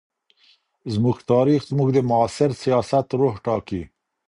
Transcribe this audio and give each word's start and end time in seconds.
زموږ 0.93 1.17
تاریخ 1.31 1.61
زموږ 1.71 1.89
د 1.93 1.99
معاصر 2.09 2.49
سیاست 2.63 3.07
روح 3.21 3.35
ټاکي. 3.45 3.81